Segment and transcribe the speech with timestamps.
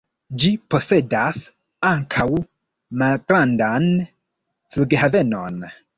[0.43, 1.37] Ĝi posedas
[1.91, 2.27] ankaŭ
[3.03, 3.87] malgrandan
[4.75, 5.67] flughavenon.